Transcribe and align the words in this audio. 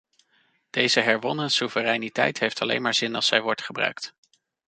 Deze 0.69 0.99
herwonnen 0.99 1.51
soevereiniteit 1.51 2.39
heeft 2.39 2.61
alleen 2.61 2.81
maar 2.81 2.93
zin 2.93 3.15
als 3.15 3.27
zij 3.27 3.41
wordt 3.41 3.61
gebruikt. 3.61 4.13